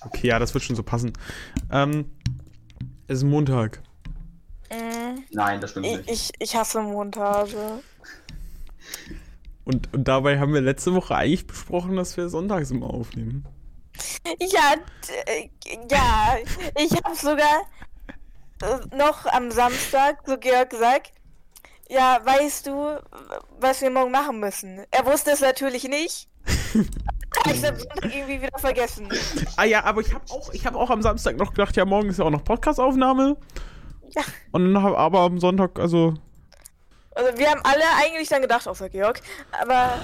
[0.00, 1.12] Okay, ja, das wird schon so passen.
[1.70, 2.10] Ähm,
[3.06, 3.82] es ist Montag.
[4.70, 6.10] Mm, Nein, das stimmt ich, nicht.
[6.10, 7.80] ich, ich hasse Montage.
[9.64, 13.44] Und, und dabei haben wir letzte Woche eigentlich besprochen, dass wir sonntags immer aufnehmen.
[14.40, 14.74] Ja,
[15.26, 15.48] äh,
[15.90, 16.36] ja,
[16.76, 17.62] ich habe sogar
[18.62, 21.12] äh, noch am Samstag zu Georg gesagt,
[21.88, 23.00] ja, weißt du,
[23.60, 24.84] was wir morgen machen müssen?
[24.90, 26.28] Er wusste es natürlich nicht.
[27.46, 29.08] Ich Sonntag irgendwie wieder vergessen.
[29.56, 32.08] Ah ja, aber ich habe auch, ich hab auch am Samstag noch gedacht, ja, morgen
[32.08, 33.36] ist ja auch noch Podcastaufnahme.
[34.14, 34.22] Ja.
[34.52, 36.14] Und dann hab, aber am Sonntag, also,
[37.14, 39.20] Also wir haben alle eigentlich dann gedacht, außer Georg.
[39.60, 39.98] Aber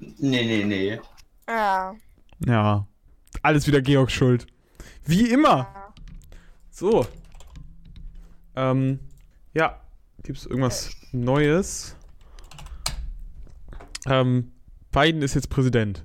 [0.00, 1.00] Nee, nee, nee.
[1.48, 1.94] ja.
[2.46, 2.86] ja,
[3.42, 4.46] alles wieder Georgs Schuld.
[5.04, 5.68] Wie immer.
[5.74, 5.94] ja.
[6.70, 7.06] So.
[8.54, 9.00] Ähm,
[9.54, 9.80] ja,
[10.22, 11.96] gibt's irgendwas Neues?
[14.06, 14.52] Ähm,
[14.92, 16.04] Biden ist jetzt Präsident.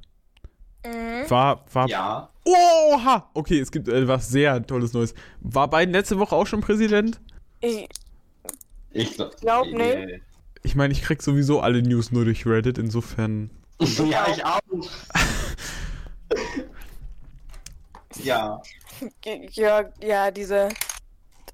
[1.34, 1.90] War, war.
[1.90, 2.30] Ja.
[2.46, 3.28] Oha!
[3.34, 5.16] Okay, es gibt äh, was sehr tolles Neues.
[5.40, 7.20] War Biden letzte Woche auch schon Präsident?
[7.59, 7.89] Ich,
[8.92, 10.22] Ich glaub, Glaub nicht.
[10.61, 13.50] Ich meine, ich krieg sowieso alle News nur durch Reddit, insofern.
[13.80, 14.59] Ja, ich auch.
[18.23, 18.61] ja.
[19.22, 20.70] Georg, ja, diese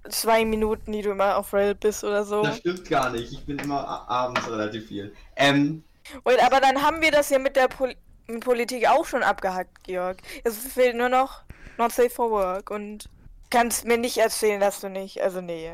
[0.10, 2.44] zwei Minuten, die du immer auf Reddit bist oder so.
[2.44, 3.32] Das stimmt gar nicht.
[3.32, 5.14] Ich bin immer abends relativ viel.
[5.38, 5.84] Ähm,
[6.26, 7.98] Wait, aber dann haben wir das ja mit der Pol mit
[8.40, 10.18] Politik auch schon abgehackt, Georg.
[10.44, 11.42] Es fehlt nur noch
[11.78, 13.10] Not Safe for Work und
[13.50, 15.22] kannst mir nicht erzählen, dass du nicht.
[15.22, 15.72] Also nee.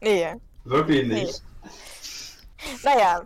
[0.00, 0.34] Nee.
[0.64, 1.42] wirklich nicht.
[2.82, 3.22] Naja.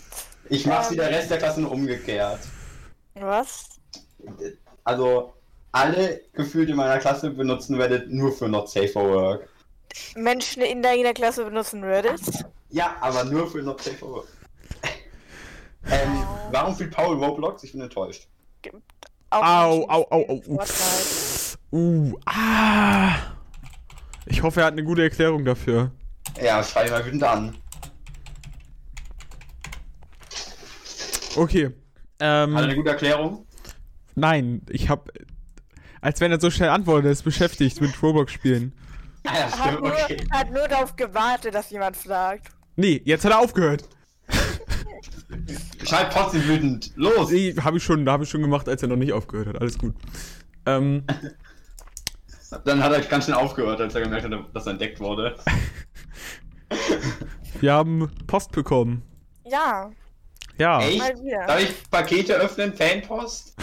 [0.49, 1.01] Ich mach's wie Ähm.
[1.01, 2.41] der Rest der Klassen umgekehrt.
[3.15, 3.69] Was?
[4.85, 5.33] Also,
[5.73, 9.49] alle gefühlt in meiner Klasse benutzen Reddit nur für Not Safe for Work.
[10.17, 12.21] Menschen in deiner Klasse benutzen Reddit?
[12.71, 14.29] Ja, aber nur für Not Safe for Work.
[15.91, 17.63] ähm, warum fühlt Paul Roblox?
[17.63, 18.27] Ich bin enttäuscht.
[19.35, 20.41] Auch Au, au, au, au.
[20.43, 21.59] Fortnite.
[21.73, 23.17] Uh, ah.
[24.27, 25.91] Ich hoffe, er hat eine gute Erklärung dafür.
[26.41, 27.57] Ja, schrei mal wütend an.
[31.37, 31.71] Okay.
[32.21, 33.47] Ähm, Hat er eine gute Erklärung?
[34.15, 35.11] nein, ich hab.
[36.01, 38.73] Als wenn er so schnell antwortet, er ist beschäftigt mit Roblox spielen.
[39.27, 40.27] Ah, ja, Hat stimmt, nur, okay.
[40.31, 42.49] hat nur darauf gewartet, dass jemand fragt.
[42.77, 43.89] Nee, jetzt hat er aufgehört.
[45.85, 46.93] Schreib trotzdem wütend.
[46.97, 47.31] Los!
[47.31, 49.61] Nee, habe ich schon, habe ich schon gemacht, als er noch nicht aufgehört hat.
[49.61, 49.95] Alles gut.
[50.67, 51.05] Ähm,
[52.65, 55.37] Dann hat er ganz schnell aufgehört, als er gemerkt hat, dass er entdeckt wurde.
[57.61, 59.03] wir haben Post bekommen.
[59.45, 59.91] Ja,
[60.59, 60.99] Ja, Echt?
[60.99, 61.47] mal wieder.
[61.47, 62.73] Darf ich Pakete öffnen?
[62.73, 63.57] Fanpost?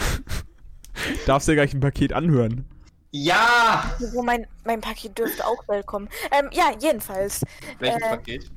[1.26, 2.66] darfst dir gleich ein Paket anhören.
[3.12, 3.90] Ja!
[4.12, 6.08] Wo mein, mein Paket dürfte auch bald kommen.
[6.30, 7.42] Ähm, ja, jedenfalls.
[7.78, 8.50] Welches Äh, Paket?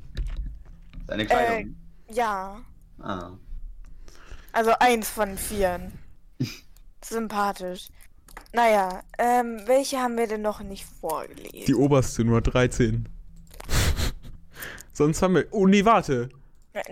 [1.06, 1.76] Deine Kleidung.
[2.10, 2.58] Ja.
[3.00, 3.30] ah.
[4.56, 5.92] Also eins von vieren.
[7.04, 7.88] Sympathisch.
[8.54, 11.66] Naja, ähm, welche haben wir denn noch nicht vorgelesen?
[11.66, 13.06] Die oberste Nummer 13.
[14.94, 15.46] Sonst haben wir.
[15.50, 16.30] Oh nee, warte.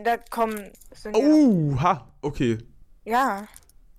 [0.02, 0.70] Da kommen.
[0.92, 2.58] Sind ja, Oh, ha, okay.
[3.04, 3.48] ja,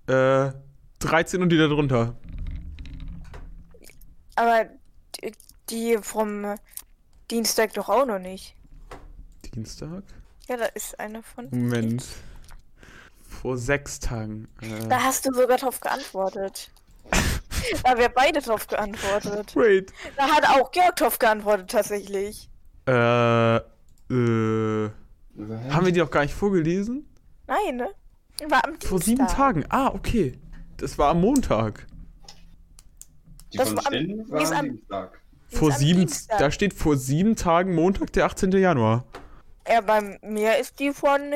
[0.06, 0.52] Äh,
[1.00, 2.16] 13 und die da drunter.
[4.36, 4.66] aber
[5.20, 5.32] die,
[5.70, 6.54] die vom
[7.32, 8.54] Dienstag doch auch noch nicht.
[9.54, 10.04] Dienstag?
[10.48, 11.48] Ja, da ist eine von.
[11.50, 12.04] Moment.
[13.46, 14.48] Vor sechs Tagen.
[14.60, 16.68] Äh, Da hast du sogar drauf geantwortet.
[17.84, 19.54] da haben wir beide drauf geantwortet.
[19.54, 19.92] wait.
[20.16, 22.50] Da hat auch Georg drauf geantwortet, tatsächlich.
[22.88, 23.60] Äh, äh.
[24.10, 24.90] Haben
[25.86, 27.08] wir die auch gar nicht vorgelesen?
[27.46, 27.88] Nein, ne?
[28.48, 28.88] War am Dienstag.
[28.88, 29.64] Vor sieben Tagen.
[29.68, 30.40] Ah, okay.
[30.78, 31.86] Das war am Montag.
[33.52, 35.20] Die Das von war am- war ist am am- Dienstag.
[35.52, 36.00] Die Vor sieben.
[36.00, 36.38] Dienstag.
[36.40, 38.50] Da steht vor sieben Tagen Montag, der 18.
[38.50, 39.04] Januar.
[39.68, 41.32] Ja, bei mir ist die von.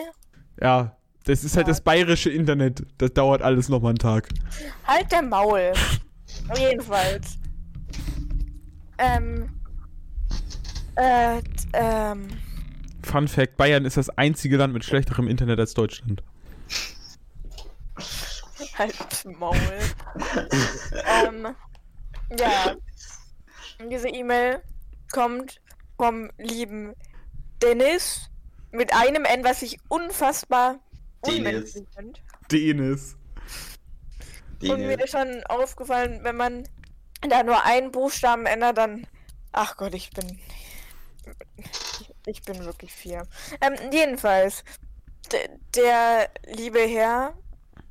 [0.61, 0.97] Ja.
[1.25, 2.87] Das ist halt das bayerische Internet.
[2.99, 4.29] Das dauert alles nochmal einen Tag.
[4.85, 5.73] Halt der Maul.
[6.57, 7.39] Jedenfalls.
[8.99, 9.51] Ähm.
[10.97, 11.41] Äh,
[11.75, 12.29] ähm.
[13.03, 16.23] Fun Fact: Bayern ist das einzige Land mit schlechterem Internet als Deutschland.
[18.79, 19.57] Halt Maul.
[21.27, 21.49] ähm.
[22.39, 22.77] Ja.
[23.91, 24.63] Diese E-Mail
[25.13, 25.61] kommt
[25.97, 26.95] vom lieben
[27.63, 28.31] Dennis
[28.73, 30.79] mit einem N, was ich unfassbar
[31.25, 31.65] Finde.
[32.51, 33.17] Denis.
[34.63, 36.69] Und mir ist schon aufgefallen, wenn man
[37.29, 39.07] da nur einen Buchstaben ändert, dann.
[39.53, 40.39] Ach Gott, ich bin.
[42.27, 43.27] Ich bin wirklich vier.
[43.61, 44.65] Ähm, jedenfalls,
[45.75, 47.35] der liebe Herr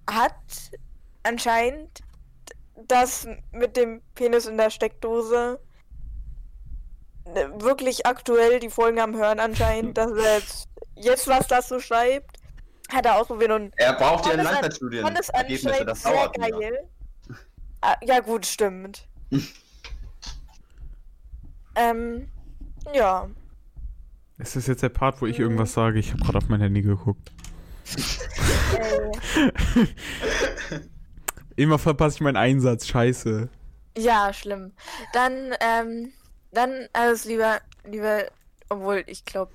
[0.09, 0.33] hat
[1.23, 2.01] anscheinend
[2.87, 5.59] das mit dem Penis in der Steckdose
[7.25, 12.38] äh, wirklich aktuell die Folgen am Hören anscheinend, dass er jetzt, jetzt was dazu schreibt,
[12.89, 15.03] hat er ausprobiert und Er braucht ja Langzeitstudien.
[15.03, 16.89] fand es anscheinend das sehr geil.
[17.81, 19.07] Ah, ja gut, stimmt.
[21.75, 22.27] Ähm,
[22.94, 23.30] ja.
[24.38, 25.97] Es ist jetzt der Part, wo ich irgendwas sage.
[26.00, 27.31] Ich habe gerade auf mein Handy geguckt.
[31.56, 32.88] Immer verpasse ich meinen Einsatz.
[32.88, 33.47] Scheiße.
[33.97, 34.74] ja, schlimm.
[35.13, 36.12] Dann, ähm,
[36.51, 38.25] dann alles lieber, lieber,
[38.69, 39.51] obwohl ich glaube,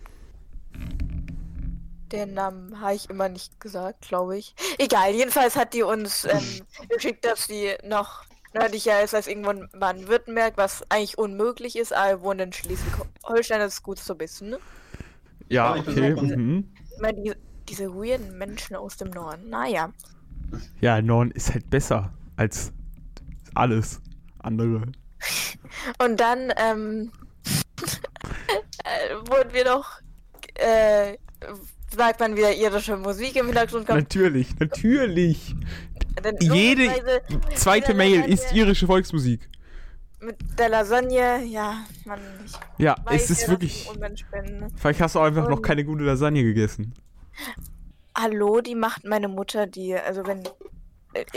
[2.15, 4.55] den Namen habe ich immer nicht gesagt, glaube ich.
[4.79, 8.25] Egal, jedenfalls hat die uns ähm, geschickt, dass sie noch
[8.55, 13.59] nördlicher ist als irgendwo in Baden-Württemberg, was eigentlich unmöglich ist, aber wir wohnen in Schleswig-Holstein,
[13.59, 14.51] das ist gut zu wissen.
[14.51, 14.59] Ne?
[15.49, 16.15] Ja, okay.
[16.15, 16.73] Mhm.
[16.95, 17.33] Ich meine, die,
[17.69, 19.51] diese weirden Menschen aus dem Norden.
[19.51, 19.93] Naja.
[20.81, 22.73] Ja, Norden ist halt besser als
[23.55, 24.01] alles
[24.39, 24.93] andere.
[25.99, 27.11] Und dann ähm,
[28.85, 30.01] äh, wurden wir noch,
[30.55, 31.17] äh,
[31.95, 33.99] sagt man wieder irische Musik im Hintergrund kommt.
[33.99, 35.55] Natürlich, natürlich.
[36.23, 36.91] Dann Jede
[37.55, 39.49] zweite Mail Lasagne ist irische Volksmusik.
[40.21, 43.91] Mit der Lasagne, ja, man, ich Ja, weiß es ist ja, wirklich.
[44.77, 46.95] Vielleicht hast du auch einfach noch Und- keine gute Lasagne gegessen.
[48.17, 50.43] Hallo, die macht meine Mutter, die, also wenn.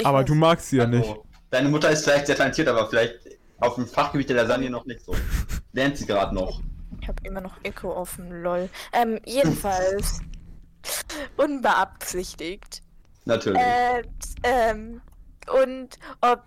[0.03, 1.15] Aber du magst sie ja nicht.
[1.49, 3.15] Deine Mutter ist vielleicht sehr talentiert, aber vielleicht
[3.59, 5.15] auf dem Fachgebiet der Lasagne noch nicht so.
[5.73, 6.61] Lernt sie gerade noch.
[7.01, 8.69] Ich habe immer noch Echo offen, lol.
[8.93, 10.19] Ähm, jedenfalls.
[11.37, 12.81] unbeabsichtigt.
[13.25, 13.61] Natürlich.
[13.61, 14.03] Äh,
[14.43, 15.01] ähm,
[15.61, 16.43] und ob.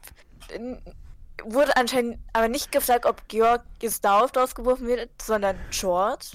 [1.45, 6.27] Wurde anscheinend aber nicht gefragt, ob Georg Gestauf rausgeworfen wird, sondern George.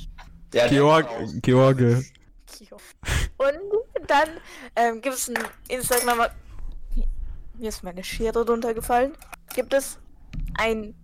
[0.52, 1.08] Der- Georg.
[1.44, 2.04] George.
[2.58, 2.82] Georg.
[3.38, 4.30] Und dann
[4.76, 5.38] ähm, gibt es ein
[5.68, 6.30] Instagram.
[7.58, 9.14] Mir ist meine Schere runtergefallen.
[9.54, 10.00] Gibt es
[10.58, 10.96] ein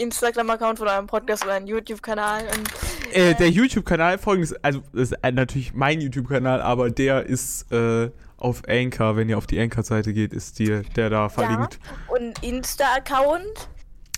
[0.00, 2.44] Instagram-Account von eurem Podcast oder einen YouTube-Kanal?
[2.44, 2.70] Und
[3.14, 8.10] Äh, der YouTube-Kanal folgendes, also das ist äh, natürlich mein YouTube-Kanal, aber der ist äh,
[8.36, 11.78] auf Anchor, wenn ihr auf die Anchor-Seite geht, ist die, der da verlinkt.
[12.08, 13.68] und Insta-Account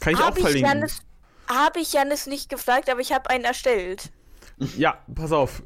[0.00, 0.73] Kann ich auch habe ich, verlinken.
[0.73, 0.99] Janis,
[1.49, 4.12] hab ich Janis nicht gefragt, aber ich habe einen erstellt.
[4.76, 5.62] Ja, pass auf.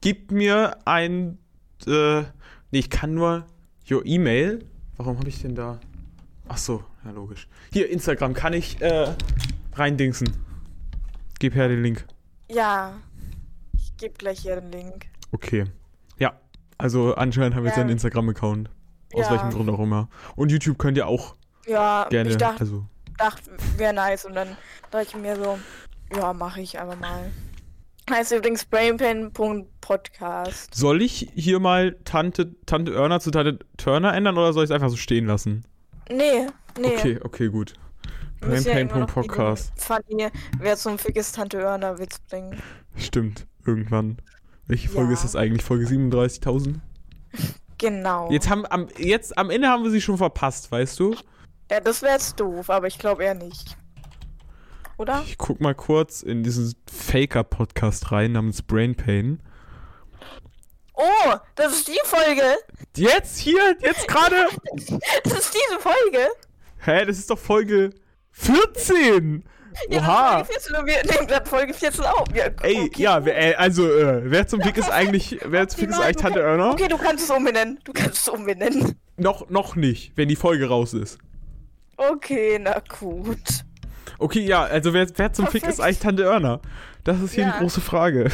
[0.00, 1.38] Gib mir ein.
[1.86, 2.20] Äh,
[2.70, 3.46] nee, ich kann nur.
[3.90, 4.64] Your E-Mail.
[4.96, 5.80] Warum habe ich denn da.
[6.48, 7.48] Ach so, ja, logisch.
[7.72, 9.08] Hier, Instagram kann ich äh,
[9.78, 10.32] reindingsen.
[11.38, 12.06] Gib her den Link.
[12.50, 12.94] Ja,
[13.74, 15.06] ich gebe gleich hier den Link.
[15.32, 15.64] Okay.
[16.18, 16.38] Ja,
[16.78, 17.82] also anscheinend haben wir jetzt Ja.
[17.82, 18.70] einen Instagram-Account.
[19.14, 19.30] Aus Ja.
[19.32, 20.08] welchem Grund auch immer.
[20.36, 21.34] Und YouTube könnt ihr auch
[21.66, 22.30] Ja, gerne.
[22.30, 22.84] ich dachte, also,
[23.16, 24.56] dachte wäre nice und dann
[24.90, 25.58] dachte ich mir so,
[26.16, 27.30] ja, mache ich einfach mal.
[28.10, 30.74] Heißt übrigens brainpen.podcast.
[30.74, 34.74] soll ich hier mal Tante, Tante Erna zu Tante Turner ändern oder soll ich es
[34.74, 35.64] einfach so stehen lassen?
[36.10, 36.46] Nee,
[36.80, 36.96] nee.
[36.96, 37.74] Okay, okay, gut.
[38.40, 39.72] Müssen ja noch Brainpain.podcast.
[39.76, 42.60] diesen Funny, wer zum Fick ist Tante Örner Witz bringen.
[42.96, 44.18] Stimmt, irgendwann.
[44.66, 45.14] Welche Folge Ja.
[45.14, 45.62] ist das eigentlich?
[45.64, 46.80] Folge 37.000?
[47.78, 48.30] Genau.
[48.30, 51.14] Jetzt haben am jetzt am Ende haben wir sie schon verpasst, weißt du?
[51.70, 53.76] Ja, das wäre jetzt doof, aber ich glaube eher nicht.
[54.96, 55.22] Oder?
[55.24, 59.40] Ich guck mal kurz in diesen Faker Podcast rein namens Brain Pain.
[60.94, 62.42] Oh, das ist die Folge.
[62.96, 64.34] Jetzt hier, jetzt gerade.
[65.24, 66.28] Das ist diese Folge.
[66.78, 67.90] Hä, das ist doch Folge
[68.38, 69.44] 14.
[69.90, 70.38] Ja, Oha.
[70.40, 72.24] das ist Folge 14 und wir nehmen gerade Folge 14 auf.
[72.34, 73.02] Ja, Ey, okay.
[73.02, 76.16] ja, wer, äh, also äh, wer zum Fick ist eigentlich wer zum Fick ist eigentlich
[76.16, 76.70] Tante kann- Erna?
[76.72, 77.78] Okay, du kannst es umbenennen.
[77.84, 78.94] Du kannst es umbenennen.
[79.16, 81.18] Noch noch nicht, wenn die Folge raus ist.
[81.96, 83.64] Okay, na gut.
[84.18, 85.80] Okay, ja, also wer, wer zum Fick ist Perfekt.
[85.80, 86.60] eigentlich Tante Erna?
[87.04, 87.52] Das ist hier Ja.
[87.52, 88.30] die große Frage.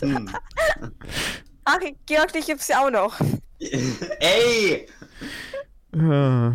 [0.00, 0.28] Hm.
[1.64, 3.18] Ach, Georg, dich gibt's ja auch noch.
[3.60, 4.86] Ey!
[5.96, 6.52] Ah,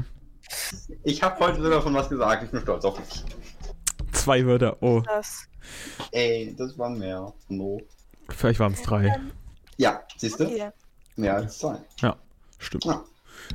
[1.07, 2.43] Ich habe heute sogar von was gesagt.
[2.43, 3.23] Ich bin stolz auf mich.
[4.11, 4.75] Zwei Wörter.
[4.81, 5.47] Oh, Das.
[6.11, 7.33] Ey, das waren mehr.
[7.47, 7.79] No.
[8.29, 9.17] vielleicht waren es drei.
[9.77, 10.43] Ja, siehst du?
[10.45, 10.69] Okay.
[11.15, 11.77] Mehr als zwei.
[12.59, 12.83] Stimmt.
[12.83, 13.03] Ja.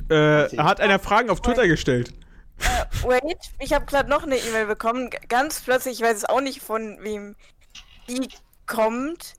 [0.09, 2.11] Äh, hat einer Fragen auf Twitter gestellt?
[2.57, 5.11] Äh, wait, ich habe gerade noch eine E-Mail bekommen.
[5.29, 7.35] Ganz plötzlich, ich weiß es auch nicht, von wem
[8.09, 8.29] die
[8.65, 9.33] kommt.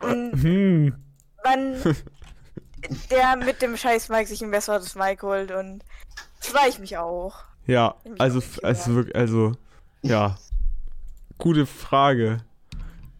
[0.00, 0.96] Und Hm.
[1.42, 1.76] wann
[3.10, 5.84] der mit dem scheiß Mike sich ein besseres Mic holt und
[6.52, 7.36] war ich mich auch.
[7.66, 8.96] Ja, Hab ich also, auch also gehört.
[8.96, 9.52] wirklich, also,
[10.02, 10.36] ja.
[11.38, 12.38] Gute Frage.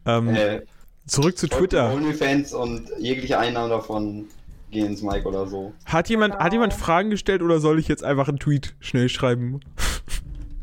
[0.06, 0.62] Ähm, Äh,
[1.06, 1.92] zurück zu Twitter.
[1.94, 4.26] OnlyFans und jegliche Einnahmen davon
[4.70, 5.72] gehen ins Mike oder so.
[5.86, 6.52] Hat jemand, hat Genau.
[6.54, 9.60] jemand Fragen gestellt oder soll ich jetzt einfach einen Tweet schnell schreiben?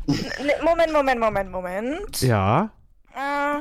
[0.64, 2.20] Moment, Moment, Moment, Moment.
[2.22, 2.70] Ja.
[3.14, 3.58] Äh,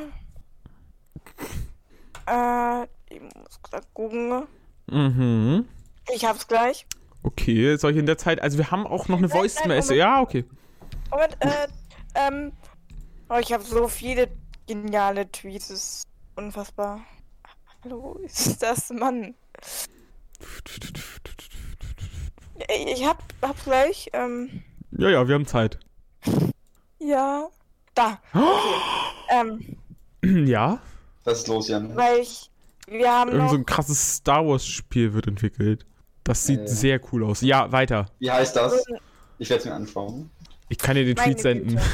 [2.27, 4.43] äh, ich muss grad gucken.
[4.87, 5.65] Mhm.
[6.13, 6.85] Ich hab's gleich.
[7.23, 9.67] Okay, soll ich in der Zeit, also wir haben auch noch eine Nein, Voice nein,
[9.69, 9.99] Message.
[9.99, 9.99] Moment.
[9.99, 10.45] Ja, okay.
[11.09, 11.67] Moment, äh,
[12.15, 12.51] ähm,
[13.29, 14.27] oh, ich habe so viele
[14.67, 16.03] geniale Tweets, das ist
[16.35, 17.01] unfassbar.
[17.83, 19.35] Hallo, ist das Mann?
[22.85, 25.79] Ich hab, hab gleich, ähm, Ja, ja, wir haben Zeit.
[26.99, 27.47] Ja.
[27.95, 28.19] Da.
[28.33, 29.77] Okay.
[30.23, 30.79] ähm, Ja?
[31.23, 31.95] Was ist los, Jan?
[31.95, 32.49] weil ich.
[32.87, 33.51] Wir haben Irgend noch.
[33.51, 35.85] so ein krasses Star Wars Spiel wird entwickelt.
[36.23, 36.67] Das sieht Äh.
[36.67, 37.41] sehr cool aus.
[37.41, 38.05] Ja, weiter.
[38.19, 38.83] Wie heißt das?
[39.39, 40.29] Ich werde es mir anschauen.
[40.69, 41.79] Ich kann dir den Meine Tweet senden.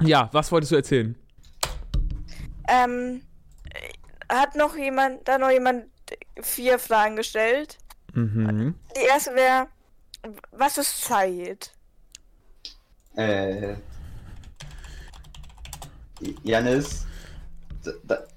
[0.00, 1.14] Ja, was wolltest du erzählen?
[2.68, 3.22] Ähm,
[4.28, 5.84] hat noch jemand, da noch jemand
[6.40, 7.78] vier Fragen gestellt.
[8.14, 8.74] Mhm.
[8.96, 9.68] Die erste wäre,
[10.50, 11.70] was ist Zeit?
[13.14, 13.74] Äh.
[16.42, 17.06] Janis.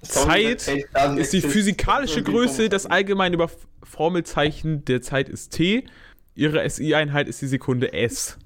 [0.02, 0.68] Zeit
[1.16, 3.48] Ist die physikalische Größe, das allgemeine Über
[3.86, 5.84] Formelzeichen der Zeit ist T.
[6.34, 8.36] Ihre SI-Einheit ist die Sekunde S.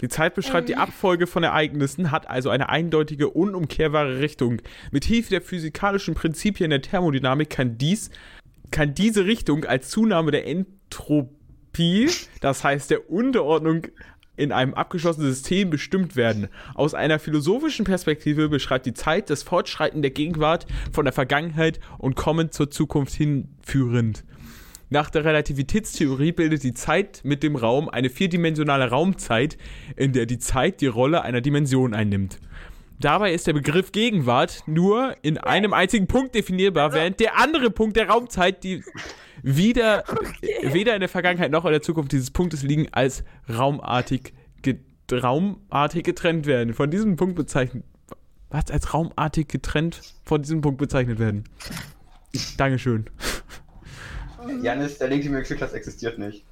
[0.00, 4.62] Die Zeit beschreibt die Abfolge von Ereignissen, hat also eine eindeutige, unumkehrbare Richtung.
[4.90, 8.10] Mit Hilfe der physikalischen Prinzipien der Thermodynamik kann dies,
[8.70, 12.08] kann diese Richtung als Zunahme der Entropie,
[12.40, 13.88] das heißt der Unterordnung
[14.40, 16.48] in einem abgeschlossenen System bestimmt werden.
[16.74, 22.16] Aus einer philosophischen Perspektive beschreibt die Zeit das Fortschreiten der Gegenwart von der Vergangenheit und
[22.16, 24.24] kommend zur Zukunft hinführend.
[24.88, 29.56] Nach der Relativitätstheorie bildet die Zeit mit dem Raum eine vierdimensionale Raumzeit,
[29.94, 32.40] in der die Zeit die Rolle einer Dimension einnimmt.
[33.00, 37.96] Dabei ist der Begriff Gegenwart nur in einem einzigen Punkt definierbar, während der andere Punkt
[37.96, 38.84] der Raumzeit, die
[39.42, 40.04] wieder,
[40.62, 44.76] weder in der Vergangenheit noch in der Zukunft dieses Punktes liegen, als raumartig, ge
[45.10, 46.74] raumartig getrennt werden.
[46.74, 47.84] Von diesem Punkt bezeichnet.
[48.50, 48.70] Was?
[48.70, 51.44] Als raumartig getrennt von diesem Punkt bezeichnet werden.
[52.58, 53.06] Dankeschön.
[54.62, 56.44] Janis, der Link, den mir geschickt hast, existiert nicht.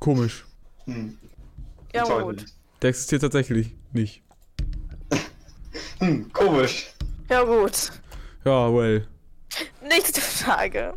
[0.00, 0.44] Komisch.
[0.86, 1.16] Hm.
[1.94, 2.44] Ja, gut.
[2.82, 4.22] Der existiert tatsächlich nicht.
[6.00, 6.92] Hm, komisch.
[7.28, 7.92] Ja, gut.
[8.44, 9.06] Ja, well.
[9.82, 10.94] Nächste Frage.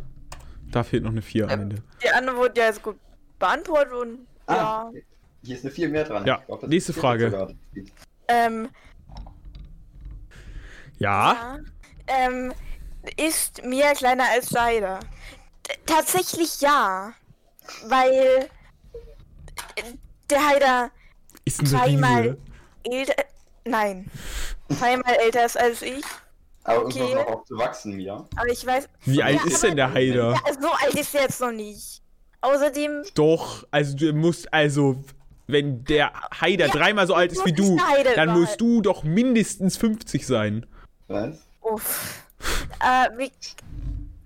[0.70, 1.82] Da fehlt noch eine 4 am Ähm, Ende.
[2.02, 2.98] Die andere wurde ja jetzt gut
[3.38, 4.90] beantwortet und Ah, ja.
[5.42, 6.26] hier ist eine 4 mehr dran.
[6.26, 7.54] Ja, Ich glaub, nächste Frage.
[8.28, 8.68] Ähm,
[10.98, 11.32] Ja?
[11.32, 11.58] ja.
[12.06, 12.52] Ähm,
[13.16, 14.48] ist Mia kleiner als?
[15.62, 17.12] T- Tatsächlich ja.
[17.86, 18.48] Weil
[19.76, 19.82] äh,
[20.30, 20.90] der Heider
[21.44, 21.76] Ist Riese.
[22.84, 23.24] älter.
[23.66, 24.10] Nein.
[24.78, 26.04] Zweimal älter ist als ich.
[26.64, 27.14] Aber Okay.
[27.14, 28.26] noch auch zu wachsen, Mia.
[28.36, 28.88] Aber ich weiß.
[29.04, 30.32] Wie alt Ja, ist denn der Haider?
[30.32, 32.00] Ja, so alt ist er jetzt noch nicht.
[32.40, 33.02] Außerdem.
[33.14, 35.02] Doch, also du musst, also,
[35.46, 37.78] wenn der Haider Ja, dreimal so alt ist wie du,
[38.14, 40.66] dann musst du doch mindestens 50 sein.
[41.08, 41.38] Was?
[41.60, 42.24] Uff.
[42.80, 43.30] äh, wie,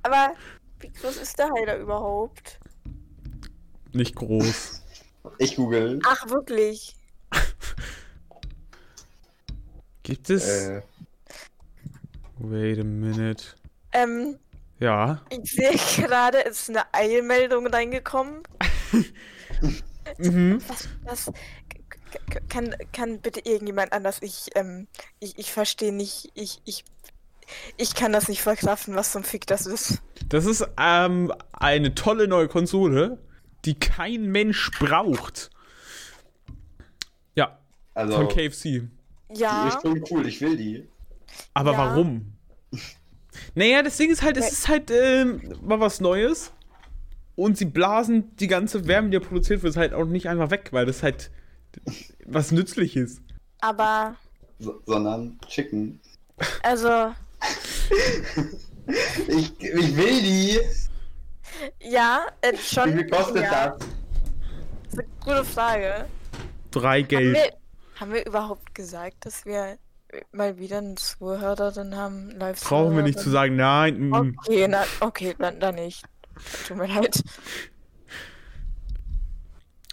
[0.02, 0.32] aber
[0.80, 2.58] wie groß ist der Heider überhaupt?
[3.92, 4.82] Nicht groß.
[5.38, 6.00] Ich google.
[6.06, 6.94] Ach, wirklich?
[10.08, 10.48] Gibt es?
[10.48, 10.80] Äh,
[12.38, 13.44] Wait a minute.
[13.92, 14.38] Ähm,
[14.80, 15.20] Ja.
[15.28, 18.42] ich sehe gerade, es ist eine Eilmeldung reingekommen.
[20.16, 20.62] Mhm.
[20.66, 21.32] Was, was,
[22.48, 24.22] kann, kann bitte irgendjemand anders?
[24.22, 24.88] Ich, ähm,
[25.20, 26.82] ich, ich verstehe nicht, ich, ich,
[27.76, 30.00] ich kann das nicht verkraften, was zum Fick das ist.
[30.30, 33.18] Das ist ähm, eine tolle neue Konsole,
[33.66, 35.50] die kein Mensch braucht.
[37.34, 37.58] Ja,
[37.92, 38.88] also, von KFC.
[39.30, 40.88] Die Ja, ist schon cool, ich will die.
[41.54, 41.78] Aber Ja.
[41.78, 42.32] warum?
[43.54, 46.52] Naja, das Ding ist halt, es ist halt ähm, mal was Neues.
[47.36, 50.86] Und sie blasen die ganze Wärme, die produziert wird, halt auch nicht einfach weg, weil
[50.86, 51.30] das halt
[52.26, 53.20] was Nützliches.
[53.60, 54.16] aber,
[54.58, 56.00] So, sondern Chicken.
[56.64, 57.12] also,
[59.28, 60.58] Ich, ich will die.
[61.80, 62.90] ja, äh, schon.
[62.90, 63.78] Wie viel kostet ja, das?
[63.78, 66.06] Das ist eine gute Frage.
[66.70, 67.52] Drei Haben Geld.
[68.00, 69.78] Haben wir überhaupt gesagt, dass wir
[70.32, 72.30] mal wieder einen Zuhörerin haben?
[72.30, 74.08] Live Brauchen wir nicht zu sagen, nein.
[74.08, 74.36] mm.
[74.44, 76.04] Okay, na, okay, dann, dann nicht.
[76.66, 77.22] Tut mir leid.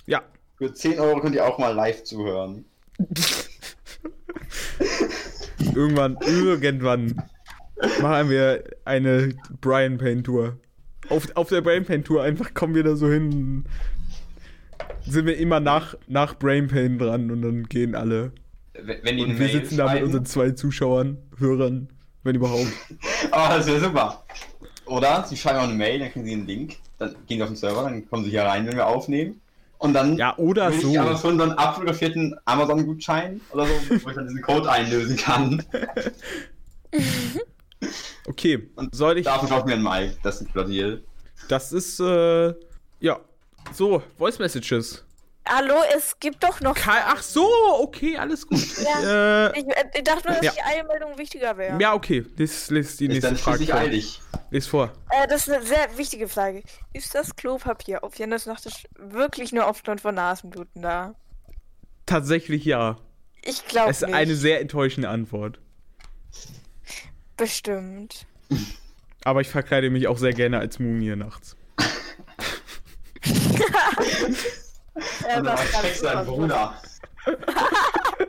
[0.06, 0.22] Ja,
[0.58, 2.66] Für 10 Euro könnt ihr auch mal live zuhören.
[5.74, 7.22] irgendwann, irgendwann
[8.02, 10.58] machen wir eine Brian Payne Tour.
[11.10, 13.66] Auf, auf der Brain Pain Tour einfach kommen wir da so hin.
[15.08, 18.32] Sind wir immer nach, nach Brain Pain dran und dann gehen alle.
[18.74, 21.90] Wenn die Und wir Mail sitzen da mit unseren zwei Zuschauern, Hörern,
[22.24, 22.68] wenn überhaupt.
[23.32, 24.24] Oh, das wäre super.
[24.86, 27.50] Oder sie schreiben auch eine Mail, dann kriegen sie einen Link, dann gehen sie auf
[27.50, 29.42] den Server, dann kommen sie hier rein, wenn wir aufnehmen.
[29.78, 30.92] Und dann Ja, oder will so.
[30.92, 35.18] ich aber schon so einen abfotografierten Amazon-Gutschein oder so, wo ich dann diesen Code einlösen
[35.18, 35.64] kann.
[38.28, 39.26] Okay, Und soll ich.
[39.26, 41.04] Dafür kaufen wir einen Mic, das ist ein Deal.
[41.50, 42.54] Das ist, äh.
[43.00, 43.20] Ja.
[43.74, 45.04] So, Voice Messages.
[45.48, 46.74] Hallo, es gibt doch noch.
[46.74, 47.48] Kai, ach so,
[47.80, 48.60] okay, alles gut.
[48.84, 49.48] Ja.
[49.50, 50.52] Äh, Ich, äh, ich dachte nur, dass Ja.
[50.54, 51.80] die Eilmeldung wichtiger wäre.
[51.80, 52.26] ja, okay.
[52.38, 53.76] Lies, lies die Ist nächste dann Frage vor.
[53.76, 54.22] eilig.
[54.50, 54.92] Lies vor.
[55.12, 56.64] Äh, das ist eine sehr wichtige Frage.
[56.94, 61.14] Ist das Klopapier auf Janis Nachttisch wirklich nur aufgrund von Nasenbluten da?
[62.08, 62.98] Tatsächlich ja.
[63.44, 64.16] Ich glaube Es ist nicht.
[64.16, 65.60] eine sehr enttäuschende Antwort.
[67.38, 68.26] Bestimmt.
[69.24, 71.56] Aber ich verkleide mich auch sehr gerne als Mumie nachts.
[74.96, 76.82] Und kann schreckst du deinen super Bruder.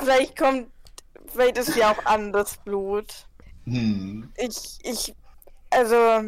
[0.00, 0.68] Vielleicht kommt,
[1.32, 3.26] vielleicht ist ja auch anderes Blut.
[3.64, 4.30] Hm.
[4.36, 5.14] Ich, ich,
[5.70, 6.24] also,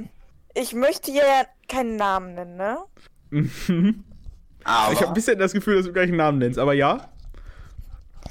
[0.54, 2.78] ich möchte ja keinen Namen nennen, ne?
[3.30, 4.04] Mhm.
[4.64, 7.08] Aber Ich habe ein bisschen das Gefühl, dass du gleich einen Namen nennst, aber ja.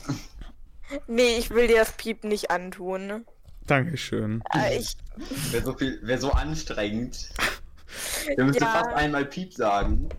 [1.07, 3.05] Nee, ich will dir das Piep nicht antun.
[3.07, 3.23] ne?
[3.67, 4.43] Dankeschön.
[4.55, 4.95] Äh, Ich,
[5.51, 7.29] wäre so, viel- wär so anstrengend.
[8.35, 8.67] Wir müssen Ja.
[8.67, 10.09] fast einmal Piep sagen.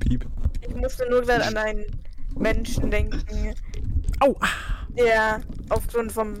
[0.00, 0.26] Piep.
[0.60, 1.84] ich musste nur gerade an einen
[2.36, 3.54] Menschen denken,
[4.20, 4.36] Au!
[4.96, 6.34] der aufgrund vom,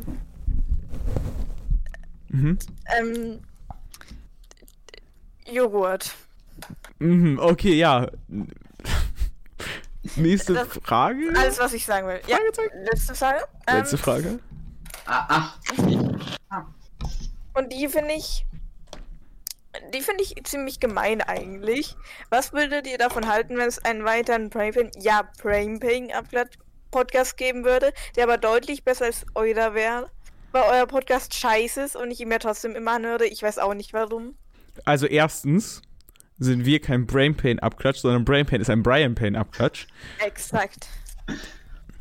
[2.28, 2.58] Mhm.
[2.98, 3.40] ähm,
[5.50, 6.14] Joghurt.
[6.98, 8.08] Mhm, okay, ja.
[10.16, 11.32] Nächste Das- Frage?
[11.36, 12.20] Alles, was ich sagen will.
[12.26, 12.38] Ja,
[12.90, 13.44] letzte Frage.
[13.66, 14.38] Ähm, Letzte Frage.
[15.06, 15.52] Ah,
[16.48, 16.64] ach,
[17.54, 18.46] Und die finde ich.
[19.94, 21.96] Die finde ich ziemlich gemein eigentlich.
[22.30, 26.10] Was würdet ihr davon halten, wenn es einen weiteren Brainpain, ja, Brainpain
[26.90, 30.10] Podcast geben würde, der aber deutlich besser als eurer wäre?
[30.52, 33.26] Weil euer Podcast scheiße ist und ich ihn mir trotzdem immer anhöre.
[33.26, 34.36] Ich weiß auch nicht warum.
[34.84, 35.82] Also erstens
[36.38, 39.86] sind wir kein Brain Pain Abklatsch, sondern Brain Pain ist ein Brian Pain Abklatsch.
[40.18, 40.88] Exakt.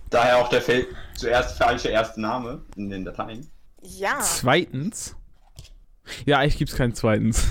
[0.10, 3.50] daher auch der Fel zuerst falsche erste Name in den Dateien.
[3.82, 4.20] Ja.
[4.20, 5.16] Zweitens.
[6.26, 7.46] Ja, eigentlich gibt's keinen zweitens.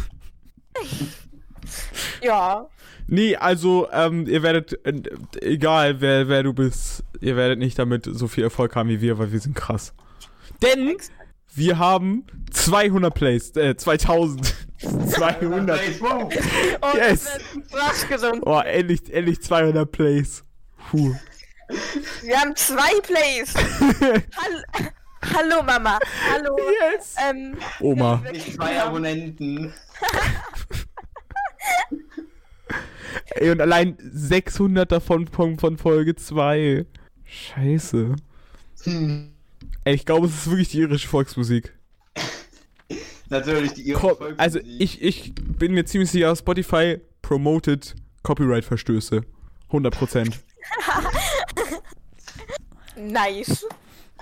[2.22, 2.68] Ja.
[3.06, 5.02] Nee, also, ähm, ihr werdet, äh,
[5.40, 9.18] egal wer, wer du bist, ihr werdet nicht damit so viel Erfolg haben wie wir,
[9.18, 9.92] weil wir sind krass.
[10.62, 10.96] Denn
[11.54, 14.54] wir haben 200 Plays, äh, 2000.
[15.08, 15.80] 200.
[16.00, 17.26] Oh, Yes.
[18.42, 20.44] Oh, endlich, endlich 200 Plays.
[20.90, 21.14] Puh.
[22.22, 23.54] Wir haben zwei Plays.
[24.36, 25.98] Hall Hallo Mama.
[26.32, 26.56] Hallo.
[26.56, 27.14] Yes.
[27.28, 28.22] Ähm, Oma.
[28.32, 29.72] Nicht zwei Abonnenten.
[33.34, 36.86] Ey, und allein 600 davon von, von Folge 2.
[37.24, 38.16] Scheiße.
[38.84, 39.32] Hm.
[39.84, 41.74] Ey, ich glaube, es ist wirklich die irische Volksmusik.
[43.28, 44.40] Natürlich die ihre Ko Volksmusik.
[44.40, 49.22] also, ich, ich bin mir ziemlich sicher, Spotify promoted Copyright-Verstöße.
[49.70, 50.32] 100%.
[52.96, 53.66] nice.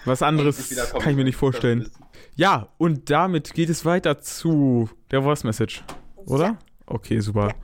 [0.09, 1.91] Was anderes kann ich mir nicht vorstellen.
[2.35, 5.85] Ja, und damit geht es weiter zu der Voice Message.
[6.17, 6.45] Oder?
[6.45, 6.59] Ja.
[6.87, 7.55] Okay, super.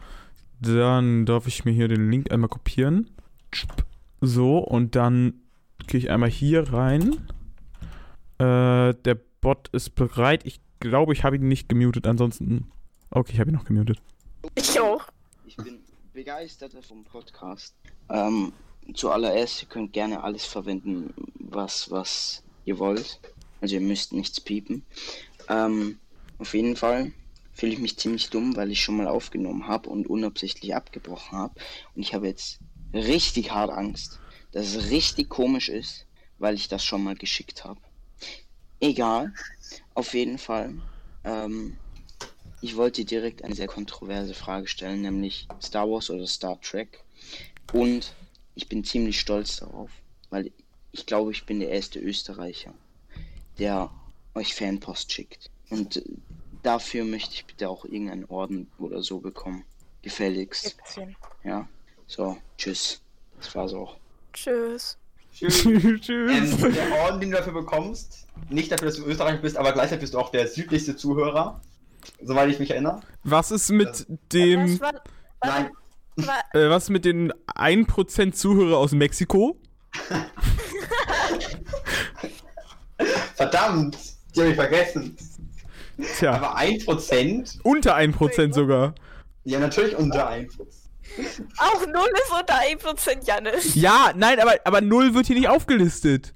[0.61, 3.11] Dann darf ich mir hier den Link einmal kopieren.
[4.21, 5.35] So, und dann
[5.87, 7.27] gehe ich einmal hier rein.
[8.39, 10.45] Äh, der Bot ist bereit.
[10.45, 12.07] Ich glaube, ich habe ihn nicht gemutet.
[12.07, 12.71] Ansonsten.
[13.11, 13.99] Okay, ich habe ihn noch gemutet.
[14.55, 15.07] Ich auch.
[15.47, 15.79] Ich bin
[16.13, 17.75] begeisterter vom Podcast.
[18.09, 18.53] Ähm,
[18.93, 23.21] zuallererst, ihr könnt gerne alles verwenden, was, was ihr wollt.
[23.61, 24.85] Also ihr müsst nichts piepen.
[25.49, 25.99] Ähm,
[26.39, 27.13] auf jeden Fall
[27.53, 31.55] fühle ich mich ziemlich dumm, weil ich schon mal aufgenommen habe und unabsichtlich abgebrochen habe.
[31.95, 32.61] Und ich habe jetzt
[32.93, 34.21] richtig hart Angst,
[34.53, 36.07] dass es richtig komisch ist,
[36.39, 37.81] weil ich das schon mal geschickt habe.
[38.81, 39.33] Egal.
[39.95, 40.75] Auf jeden Fall.
[41.25, 41.79] Ähm,
[42.61, 47.05] ich wollte direkt eine sehr kontroverse Frage stellen, nämlich Star Wars oder Star Trek.
[47.73, 48.15] Und
[48.55, 49.91] ich bin ziemlich stolz darauf,
[50.31, 50.51] weil
[50.93, 52.73] ich glaube, ich bin der erste Österreicher,
[53.59, 53.91] der
[54.35, 55.51] euch Fanpost schickt.
[55.71, 56.03] Und äh,
[56.63, 59.65] dafür möchte ich bitte auch irgendeinen Orden oder so bekommen.
[60.03, 60.77] Gefälligst.
[60.83, 61.17] Bisschen.
[61.43, 61.69] Ja.
[62.07, 63.01] So, tschüss.
[63.39, 63.97] Das war's auch.
[64.33, 64.99] Tschüss.
[65.33, 65.51] Schön.
[66.01, 66.63] Tschüss.
[66.63, 70.03] Ähm, der Orden, den du dafür bekommst, nicht dafür, dass du Österreich bist, aber gleichzeitig
[70.03, 71.61] bist du auch der südlichste Zuhörer,
[72.23, 73.01] soweit ich mich erinnere.
[73.25, 74.81] Was ist mit Was dem.
[74.81, 75.03] war,
[75.43, 75.71] Nein,
[76.17, 79.61] Äh, was mit den 1% Zuhörer aus Mexiko?
[83.37, 83.97] verdammt,
[84.35, 85.17] die habe ich vergessen.
[86.19, 87.61] Tja, Aber 1%?
[87.63, 88.95] unter 1% sogar.
[89.45, 90.49] Ja, natürlich unter 1%.
[91.59, 93.75] auch null ist unter 1%, Janis.
[93.75, 96.35] Ja, nein, aber, aber 0 wird hier nicht aufgelistet.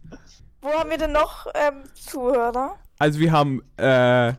[0.61, 2.77] Wo haben wir denn noch ähm, Zuhörer?
[2.99, 4.35] Also wir haben, äh,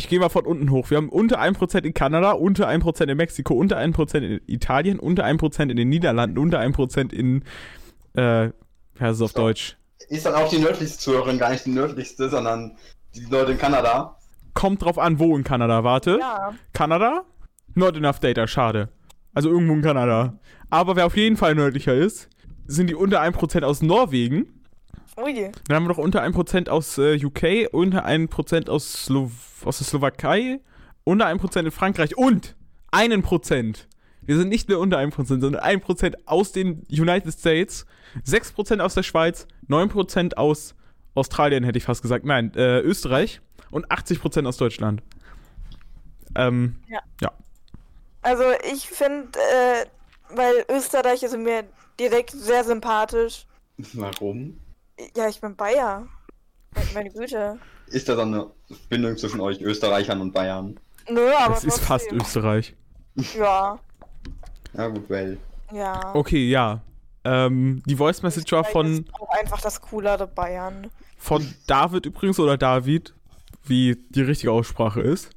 [0.00, 0.88] ich gehe mal von unten hoch.
[0.88, 5.26] Wir haben unter 1% in Kanada, unter 1% in Mexiko, unter 1% in Italien, unter
[5.26, 7.42] 1% in den Niederlanden, unter 1% in,
[8.14, 8.48] äh,
[8.94, 9.40] wie heißt es auf So.
[9.40, 9.76] Deutsch?
[10.08, 12.78] Ist dann auch die nördlichste Zuhörerin, gar nicht die nördlichste, sondern
[13.14, 14.16] die Leute in Kanada.
[14.54, 16.16] Kommt drauf an, wo in Kanada, warte.
[16.18, 16.54] Ja.
[16.72, 17.24] Kanada?
[17.74, 18.88] Not enough data, schade.
[19.34, 20.38] Also irgendwo in Kanada.
[20.70, 22.30] Aber wer auf jeden Fall nördlicher ist,
[22.66, 24.59] sind die unter 1% aus Norwegen.
[25.16, 25.50] Ui.
[25.66, 29.30] Dann haben wir noch unter 1% aus äh, UK, unter 1% aus, Slo
[29.64, 30.60] aus der Slowakei,
[31.04, 32.56] unter 1% in Frankreich und
[32.90, 33.88] einen Prozent.
[34.22, 37.86] Wir sind nicht mehr unter 1%, sondern 1% aus den United States,
[38.26, 40.74] 6% aus der Schweiz, 9% aus
[41.14, 42.24] Australien, hätte ich fast gesagt.
[42.24, 45.02] Nein, äh, Österreich und 80% aus Deutschland.
[46.36, 46.76] Ähm,
[48.22, 49.86] Also ich finde, äh,
[50.36, 51.64] weil Österreicher sind mir
[51.98, 53.46] direkt sehr sympathisch.
[53.94, 54.58] Warum?
[55.16, 56.06] Ja, ich bin Bayer.
[56.74, 57.58] Me- Meine Güte.
[57.88, 58.46] Ist da dann eine
[58.88, 60.78] Bindung zwischen euch Österreichern und Bayern?
[61.08, 62.10] Nö, aber das ist fast.
[62.12, 62.74] Österreich.
[63.36, 63.78] Ja,
[64.74, 65.38] Ja gut, well.
[65.72, 66.14] ja.
[66.14, 66.80] Okay, ja.
[67.24, 70.88] Ähm, die Voice Message war von, Ist auch einfach das coolere Bayern.
[71.18, 73.12] von David übrigens oder David,
[73.64, 75.30] wie die richtige Aussprache ist.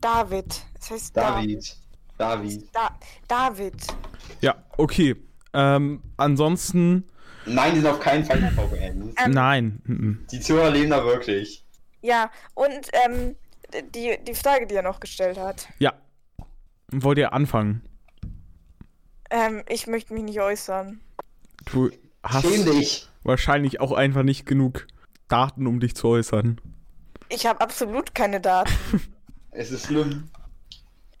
[0.00, 0.62] David.
[0.78, 1.76] Das heißt David.
[2.16, 2.64] David.
[2.64, 2.68] David.
[2.72, 2.90] Da
[3.28, 3.74] David.
[4.40, 5.16] Ja, okay.
[5.52, 7.04] Ähm, ansonsten,
[7.46, 9.14] Nein, die sind auf keinen Fall VPNs.
[9.24, 10.24] Ähm, nein.
[10.30, 11.64] Die Zuhörer leben da wirklich.
[12.00, 13.36] Ja, und ähm,
[13.94, 15.68] die, die Frage, die er noch gestellt hat.
[15.78, 15.92] Ja.
[16.90, 17.82] Wollt ihr anfangen?
[19.30, 21.00] Ähm, ich möchte mich nicht äußern.
[21.72, 21.90] Du
[22.22, 23.08] hast Schäm dich.
[23.22, 24.86] wahrscheinlich auch einfach nicht genug
[25.28, 26.60] Daten, um dich zu äußern.
[27.30, 28.72] Ich habe absolut keine Daten.
[29.56, 30.28] Es ist schlimm.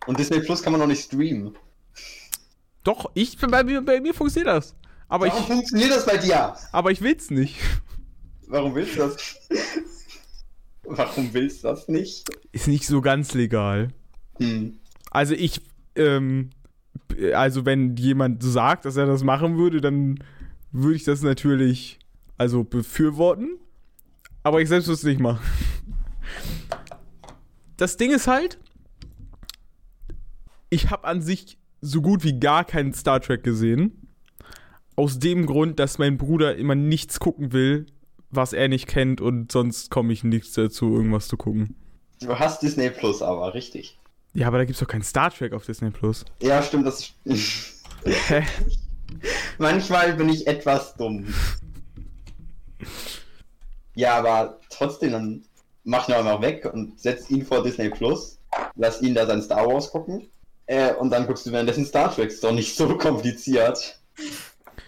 [0.06, 1.56] Und Disney Plus kann man noch nicht streamen.
[2.82, 4.74] Doch, ich bei mir, bei mir funktioniert das.
[5.08, 6.54] Aber Warum ich, funktioniert das bei dir?
[6.72, 7.56] aber ich will's nicht.
[8.46, 9.16] Warum willst du das?
[10.84, 12.28] Warum willst du das nicht?
[12.52, 13.88] Ist nicht so ganz legal.
[14.38, 14.78] Hm.
[15.10, 15.60] Also ich,
[15.96, 16.50] ähm,
[17.34, 20.18] also wenn jemand sagt, dass er das machen würde, dann
[20.72, 21.98] würde ich das natürlich,
[22.36, 23.58] also befürworten.
[24.42, 25.40] Aber ich selbst würde es nicht machen.
[27.76, 28.58] Das Ding ist halt,
[30.70, 34.03] ich habe an sich so gut wie gar keinen Star Trek gesehen.
[34.96, 37.86] Aus dem Grund, dass mein Bruder immer nichts gucken will,
[38.30, 41.76] was er nicht kennt und sonst komme ich nichts dazu, irgendwas zu gucken.
[42.20, 43.98] Du hast Disney Plus aber, richtig.
[44.34, 46.24] Ja, aber da gibt's doch keinen Star Trek auf Disney Plus.
[46.42, 47.12] Ja, stimmt, das
[48.04, 48.42] Hä?
[49.58, 51.32] Manchmal bin ich etwas dumm.
[53.94, 55.44] Ja, aber trotzdem, dann
[55.84, 58.38] mach ihn einfach weg und setz ihn vor Disney Plus.
[58.76, 60.28] Lass ihn da sein Star Wars gucken.
[60.66, 62.30] Äh, und dann guckst du währenddessen Star Trek.
[62.30, 64.00] Ist doch nicht so kompliziert.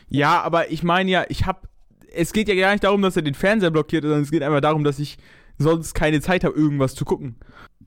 [0.09, 1.69] Ja, aber ich meine ja, ich habe.
[2.13, 4.61] Es geht ja gar nicht darum, dass er den Fernseher blockiert, sondern es geht einfach
[4.63, 5.19] darum, dass ich
[5.59, 7.37] sonst keine Zeit habe, irgendwas zu gucken.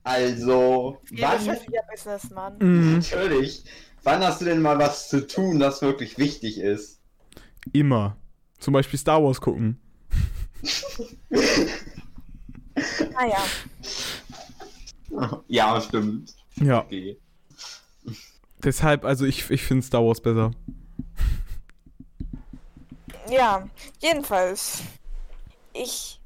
[0.04, 1.56] Also, Jeder wann,
[1.90, 2.56] Businessmann.
[2.60, 2.92] Mhm.
[2.94, 3.64] natürlich,
[4.04, 7.00] wann hast du denn mal was zu tun, das wirklich wichtig ist?
[7.72, 8.16] Immer.
[8.58, 9.80] Zum Beispiel Star Wars gucken.
[13.12, 13.42] Naja.
[15.48, 16.34] Ja, stimmt.
[16.56, 16.80] Ja.
[16.84, 17.18] Okay.
[18.62, 20.52] Deshalb, also ich, ich finde Star Wars besser.
[23.30, 23.66] Ja,
[24.00, 24.82] jedenfalls.
[25.72, 26.20] Ich,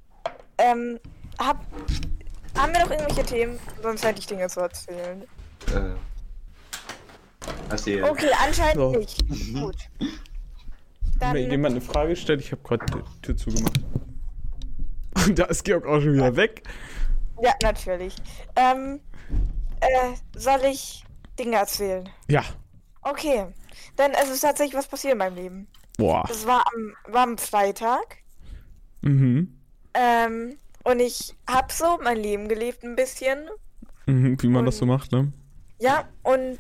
[0.59, 0.99] ähm,
[1.39, 1.65] hab.
[2.57, 3.59] Haben wir noch irgendwelche Themen?
[3.83, 5.23] Sonst hätte ich Dinge zu erzählen.
[5.75, 5.95] Äh,
[7.69, 8.05] erzähl.
[8.05, 8.91] Okay, anscheinend So.
[8.93, 9.29] nicht.
[9.55, 9.77] Gut.
[11.19, 13.81] Dann, Wenn jemand eine Frage stellt, ich habe gerade die Tür zugemacht.
[15.27, 16.63] Und da ist Georg auch schon wieder weg.
[17.43, 18.15] ja, natürlich.
[18.57, 19.01] Ähm,
[19.81, 21.05] äh, soll ich
[21.39, 22.09] Dinge erzählen?
[22.29, 22.43] Ja.
[23.03, 23.47] Okay.
[23.99, 25.69] Denn es ist tatsächlich was passiert in meinem Leben.
[25.97, 26.25] Boah.
[26.27, 28.19] Das war am, war am Freitag.
[29.03, 29.61] Mhm.
[29.95, 33.49] Ähm, und ich hab so mein Leben gelebt ein bisschen.
[34.07, 34.41] mhm.
[34.41, 35.33] Wie man das so macht, ne?
[35.79, 36.59] Ja, und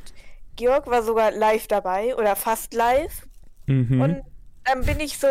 [0.56, 3.26] Georg war sogar live dabei oder fast live.
[3.66, 4.00] Mhm.
[4.00, 4.22] Und
[4.64, 5.28] dann bin ich so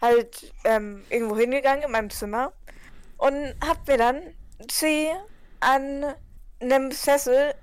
[0.00, 2.52] halt ähm, irgendwo hingegangen in meinem Zimmer
[3.16, 4.20] und hab mir dann
[4.68, 5.10] C
[5.60, 6.14] an
[6.60, 7.54] einem Sessel,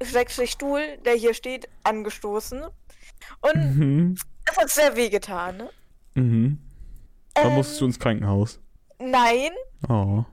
[0.00, 2.64] äh, Schrägstrich Stuhl, der hier steht, angestoßen.
[3.40, 4.16] Und mhm.
[4.64, 5.56] Hat sehr weh getan.
[5.58, 5.70] Ne?
[6.14, 6.58] Mhm.
[7.34, 8.60] Da Ähm, musstest du ins Krankenhaus.
[8.98, 9.50] Nein,
[9.88, 10.24] Oh.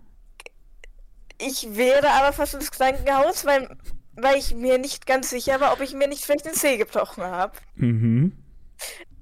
[1.40, 3.76] ich wäre aber fast ins Krankenhaus, weil,
[4.16, 7.24] weil ich mir nicht ganz sicher war, ob ich mir nicht vielleicht den Zeh gebrochen
[7.24, 7.54] habe.
[7.76, 8.34] Mhm.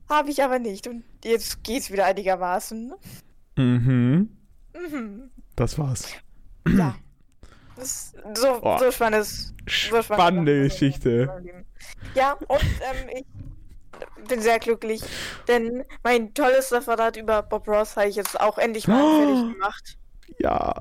[0.09, 0.87] Habe ich aber nicht.
[0.87, 2.93] Und jetzt geht's wieder einigermaßen.
[3.57, 4.37] Mhm.
[4.73, 5.31] Mhm.
[5.55, 6.07] Das war's.
[6.67, 6.95] Ja.
[7.75, 8.77] Das, so, Oh.
[8.79, 9.53] so spannendes.
[9.89, 11.43] So Spannende Sachen Geschichte.
[12.15, 13.25] Ja, und ähm, ich
[14.27, 15.01] bin sehr glücklich,
[15.47, 19.17] denn mein tolles Referat über Bob Ross habe ich jetzt auch endlich mal Oh.
[19.19, 19.97] fertig gemacht.
[20.39, 20.73] Ja.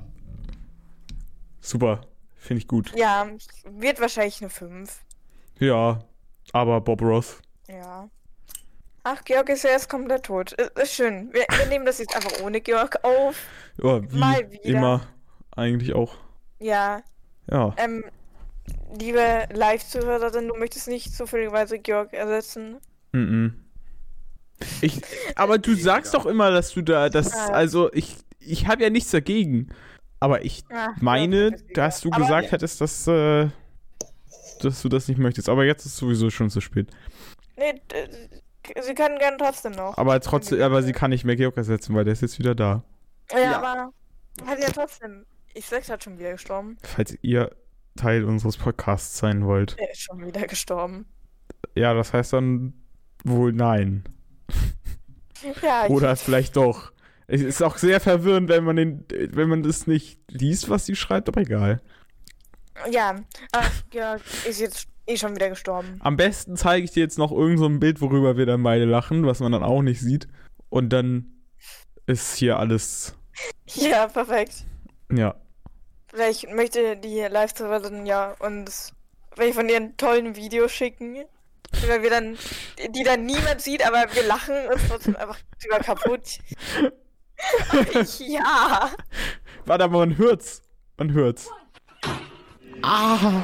[1.61, 2.01] Super.
[2.37, 2.93] Finde ich gut.
[2.97, 3.29] Ja,
[3.65, 5.01] wird wahrscheinlich eine 5.
[5.59, 6.01] Ja.
[6.53, 7.39] Aber Bob Ross.
[7.69, 8.09] Ja.
[9.05, 10.53] Ach, Georg ist ja erst komplett tot.
[10.53, 11.33] Ist, ist schön.
[11.33, 13.37] Wir, wir nehmen das jetzt einfach ohne Georg auf.
[13.83, 14.65] Ja, wie Mal wieder.
[14.65, 15.01] immer.
[15.57, 16.15] Eigentlich auch.
[16.59, 17.03] Ja,
[17.51, 17.75] Ja.
[17.77, 18.05] ähm,
[18.99, 22.79] liebe Live-Zuhörerin, du möchtest nicht zufälligerweise Georg ersetzen?
[23.13, 23.55] Mhm.
[24.81, 25.01] Ich,
[25.37, 27.47] aber du sagst doch immer, dass du da, das, Ja.
[27.53, 29.69] also ich, ich habe ja nichts dagegen.
[30.21, 32.53] Aber ich Ah, meine, dass du gesagt ja.
[32.53, 33.49] hättest, dass, äh,
[34.61, 35.49] dass du das nicht möchtest.
[35.49, 36.91] Aber jetzt ist sowieso schon zu spät.
[37.57, 37.81] Nee,
[38.83, 39.97] sie können gerne trotzdem noch.
[39.97, 42.83] Aber trotzdem, aber sie kann nicht mehr Georg ersetzen, weil der ist jetzt wieder da.
[43.31, 43.59] Ja, Ja.
[43.59, 43.93] aber
[44.51, 45.25] hat ja trotzdem.
[45.55, 46.77] Ich sag's hat schon wieder gestorben.
[46.83, 47.51] Falls ihr
[47.97, 49.77] Teil unseres Podcasts sein wollt.
[49.79, 51.07] Er ist schon wieder gestorben.
[51.77, 52.75] Ja, das heißt dann
[53.25, 54.05] wohl nein.
[55.63, 56.93] Ja, ich, Oder vielleicht doch.
[57.27, 60.97] Es ist auch sehr verwirrend, wenn man den, wenn man das nicht liest, was sie
[60.97, 61.81] schreibt, aber egal.
[62.91, 63.17] ja.
[63.53, 64.17] Ach, ja,
[64.49, 65.97] ist jetzt eh schon wieder gestorben.
[66.01, 68.85] Am besten zeige ich dir jetzt noch irgend so ein Bild, worüber wir dann beide
[68.85, 70.27] lachen, was man dann auch nicht sieht.
[70.71, 71.27] Und dann
[72.07, 73.15] ist hier alles,
[73.67, 74.65] Ja, perfekt.
[75.13, 75.35] ja.
[76.11, 78.95] Vielleicht möchte die Live-Serverin ja uns
[79.37, 81.17] welche von ihren tollen Videos schicken.
[81.87, 82.37] Weil wir dann,
[82.95, 86.39] die dann niemand sieht, aber wir lachen uns trotzdem einfach drüber kaputt.
[88.19, 88.91] ja.
[89.67, 90.63] Warte, aber man hört's.
[90.97, 91.49] Man hört's.
[92.83, 93.43] Ah!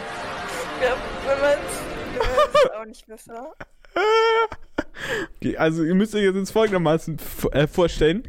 [0.83, 3.53] ja wenn man's, auch nicht besser.
[5.37, 8.29] Okay, also ihr müsst euch jetzt ins folgendermaßen f- äh, vorstellen.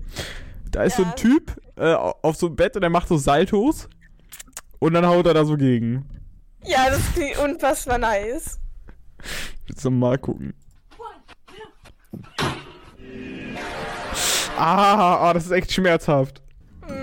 [0.71, 1.09] Da ist so Ja.
[1.09, 3.87] ein Typ äh, auf so einem Bett und der macht so Saltos.
[4.79, 6.07] Und dann haut er da so gegen.
[6.63, 8.59] Ja, das klingt unfassbar nice.
[9.67, 10.53] Jetzt noch mal gucken.
[14.57, 16.41] Ah, ah, das ist echt schmerzhaft.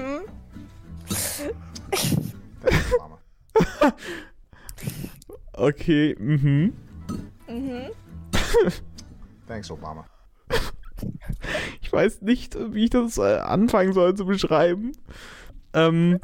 [5.54, 6.72] Okay, mhm.
[7.46, 7.90] Mhm.
[9.46, 10.06] Thanks, Obama.
[11.80, 14.92] Ich weiß nicht, wie ich das äh, anfangen soll zu beschreiben.
[15.74, 16.20] Ähm,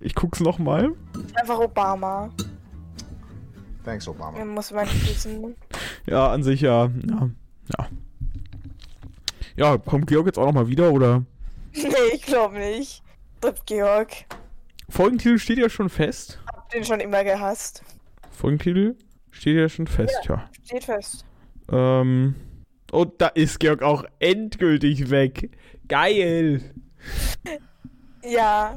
[0.00, 0.92] ich guck's noch mal.
[1.38, 2.30] Einfach Obama.
[3.84, 4.38] Thanks, Obama.
[4.38, 5.54] Man muss man nicht wissen.
[6.06, 6.90] Ja, an sich ja.
[7.06, 7.30] Ja,
[7.76, 7.88] ja.
[9.56, 11.24] Ja, kommt Georg jetzt auch noch mal wieder oder?
[11.74, 13.02] Nee, ich glaube nicht.
[13.40, 14.12] Trip Georg.
[14.88, 16.38] Folgentitel steht ja schon fest.
[16.46, 17.82] Hab den schon immer gehasst.
[18.30, 18.94] Folgentitel
[19.30, 20.48] steht ja schon fest, ja.
[20.64, 21.24] Steht fest.
[21.70, 22.36] Ähm.
[22.92, 25.50] Und da ist Georg auch endgültig weg.
[25.88, 26.62] Geil.
[28.22, 28.76] Ja.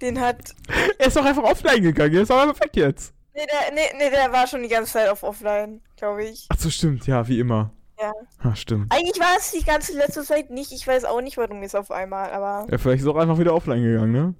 [0.00, 0.54] Den hat.
[0.98, 2.14] Er ist doch einfach offline gegangen.
[2.14, 3.12] Er ist aber perfekt jetzt.
[3.36, 6.46] Nee der, nee, nee, der war schon die ganze Zeit auf Offline, glaube ich.
[6.48, 7.06] Ach so, stimmt.
[7.06, 7.70] Ja, wie immer.
[8.00, 8.10] Ja.
[8.42, 8.90] Ach, stimmt.
[8.90, 10.72] Eigentlich war es die ganze letzte Zeit nicht.
[10.72, 12.66] Ich weiß auch nicht, warum jetzt auf einmal, aber.
[12.70, 14.34] Ja, vielleicht ist er auch einfach wieder offline gegangen, ne?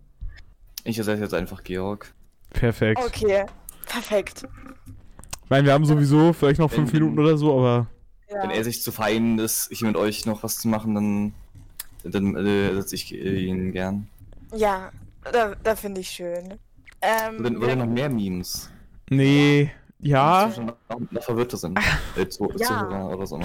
[0.85, 2.14] Ich ersetze jetzt einfach Georg.
[2.50, 3.02] Perfekt.
[3.04, 3.44] Okay.
[3.85, 4.44] Perfekt.
[5.44, 7.87] Ich meine, wir haben sowieso vielleicht noch fünf Wenn- Minuten oder so, aber.
[8.30, 8.42] Ja.
[8.42, 11.35] Wenn er sich zu fein ist, hier mit euch noch was zu machen, dann,
[12.02, 14.09] dann äh, ersetze ich äh, ihn gern.
[14.54, 14.90] Ja,
[15.32, 16.54] da, da finde ich schön.
[17.02, 18.70] Ähm, dann oder noch mehr Memes.
[19.11, 19.71] Nee.
[20.01, 20.53] Ja.
[21.11, 21.79] Noch verwirrter sind.
[22.16, 22.66] Äh, zu, Ja.
[22.66, 23.40] Zuhörer oder so.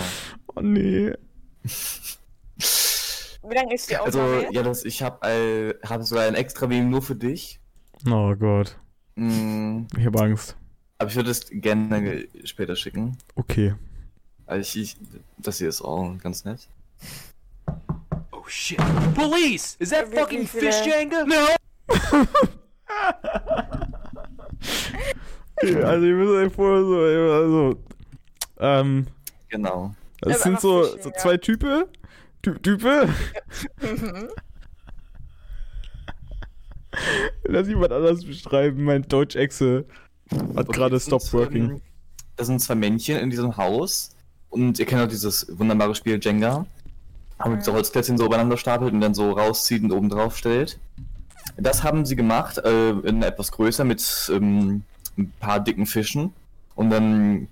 [0.56, 1.14] Oh nee.
[3.44, 4.54] wie lange ist die Also, Aufnahme?
[4.54, 7.60] ja, das, ich habe äh, hab sogar ein extra Meme nur für dich.
[8.10, 8.78] Oh Gott.
[9.16, 10.56] Mm, Ich habe Angst.
[10.98, 13.18] aber ich würde es gerne später schicken.
[13.36, 13.76] Okay.
[14.46, 14.98] Also ich, ich,
[15.38, 16.68] das hier ist auch ganz nett.
[18.32, 18.80] Oh shit.
[19.16, 19.76] Police!
[19.80, 21.26] Is that fucking fish Jenga?
[21.88, 22.28] okay
[25.84, 26.98] also, ihr müsst euch vorher so.
[27.34, 27.78] Also.
[28.60, 29.08] Ähm.
[29.50, 29.96] Genau.
[30.22, 31.16] Das Ja, sind so, so ja.
[31.18, 31.86] zwei Typen.
[32.42, 33.10] Ty Type.
[33.82, 34.30] Mhm.
[37.44, 38.84] Lass jemand anders beschreiben.
[38.84, 39.86] Mein Deutsch Exe
[40.56, 41.82] hat Okay, gerade das sind, stopped working.
[42.36, 44.16] Da sind zwei Männchen in diesem Haus.
[44.50, 46.66] Und ihr kennt auch dieses wunderbare Spiel Jenga.
[47.40, 50.80] Haben mit so Holzklötzchen so übereinander stapelt und dann so rauszieht und oben drauf stellt.
[51.58, 54.84] Das haben sie gemacht, äh, in etwas größer mit ähm,
[55.18, 56.34] ein paar dicken Fischen.
[56.76, 57.48] Und dann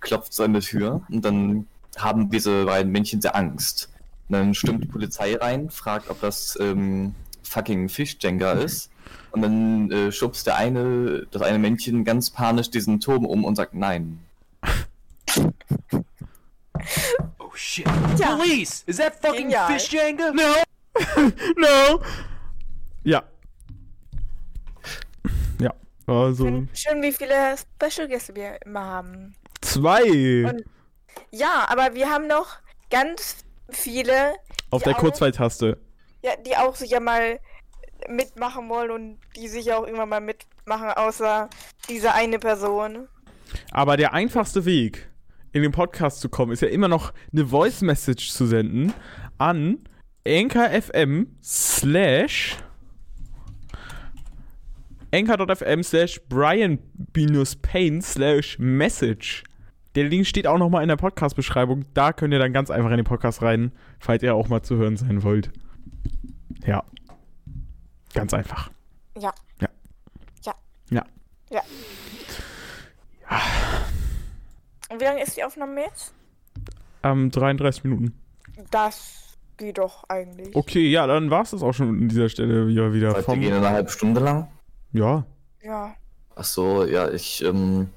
[0.00, 3.88] klopft es an der Tür und dann haben diese beiden Männchen sehr Angst.
[4.28, 8.90] Und dann stürmt die Polizei rein, fragt, ob das ähm, fucking Fisch-Jenga ist.
[9.30, 13.56] Und dann äh, schubst der eine, das eine Männchen ganz panisch diesen Turm um und
[13.56, 14.20] sagt nein.
[17.38, 17.84] Oh shit.
[17.84, 18.84] Police!
[18.86, 19.66] Is that fucking Genial.
[19.68, 20.32] fish Jenga?
[20.32, 20.42] No!
[21.56, 22.02] No!
[23.04, 23.22] Ja.
[26.06, 26.64] Also.
[26.74, 29.34] Schön, wie viele Special-Gäste wir immer haben.
[29.60, 30.44] Zwei!
[30.48, 30.64] Und-
[31.30, 32.58] Ja, aber wir haben noch
[32.90, 33.36] ganz
[33.70, 34.34] viele,
[34.70, 35.78] Auf der Kurzweiltaste.
[36.22, 37.38] ja, die auch sicher mal
[38.08, 41.48] mitmachen wollen und die sicher auch irgendwann mal mitmachen, außer
[41.88, 43.08] diese eine Person.
[43.70, 45.08] Aber der einfachste Weg,
[45.52, 48.92] in den Podcast zu kommen, ist ja immer noch eine Voice Message zu senden
[49.38, 49.86] an
[50.26, 52.56] anchor.fm slash
[55.12, 59.44] anchor.fm slash brian-payne slash message.
[59.94, 61.84] Der Link steht auch nochmal in der Podcast-Beschreibung.
[61.92, 64.76] Da könnt ihr dann ganz einfach in den Podcast rein, falls ihr auch mal zu
[64.76, 65.50] hören sein wollt.
[66.64, 66.82] Ja.
[68.14, 68.70] Ganz einfach.
[69.18, 69.32] Ja.
[69.60, 69.68] Ja.
[70.42, 70.54] Ja.
[70.90, 71.04] Ja.
[71.50, 71.62] Ja.
[74.90, 76.14] Und wie lange ist die Aufnahme jetzt?
[77.02, 78.14] Ähm, 33 Minuten.
[78.70, 80.54] Das geht doch eigentlich.
[80.54, 82.92] Okay, ja, dann war es das auch schon an dieser Stelle wieder.
[82.92, 84.48] wieder Heute vom, gehen eine halbe Stunde lang.
[84.92, 85.24] Ja,
[85.62, 85.94] Ja.
[86.34, 87.90] Ach so, ja, ich ähm,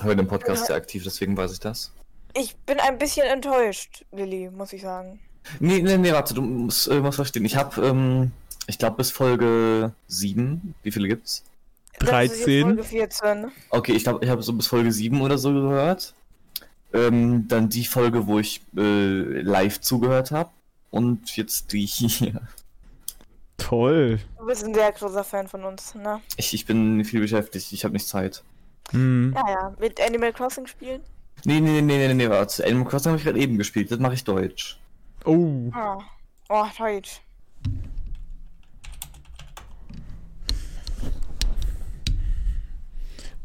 [0.00, 0.66] höre den Podcast Ja.
[0.66, 1.90] sehr aktiv, deswegen weiß ich das.
[2.34, 5.20] Ich bin ein bisschen enttäuscht, Lilly, muss ich sagen.
[5.60, 7.44] Nee, nee, nee, warte, du musst, äh, musst verstehen.
[7.46, 8.32] Ich habe, ähm,
[8.66, 11.42] ich glaube bis Folge 7, wie viele gibt's?
[12.00, 12.62] Das ist jetzt 13.
[12.64, 13.46] Folge 14.
[13.70, 16.12] Okay, ich glaube, ich habe so bis Folge 7 oder so gehört.
[16.92, 20.50] Ähm, dann die Folge, wo ich äh, live zugehört habe.
[20.90, 22.40] Und jetzt die hier.
[23.56, 24.20] toll.
[24.48, 26.22] Du bist ein sehr großer Fan von uns, ne?
[26.38, 28.42] Ich, ich bin viel beschäftigt, ich habe nicht Zeit.
[28.92, 29.34] Hm.
[29.36, 29.74] Ja, ja.
[29.78, 31.02] Mit Animal Crossing spielen?
[31.44, 32.64] Nee, nee, nee, nee, nee, nee, warte.
[32.64, 34.80] Animal Crossing habe ich gerade eben gespielt, das mache ich Deutsch.
[35.26, 35.98] Oh, Ah.
[36.48, 37.20] Oh, Deutsch.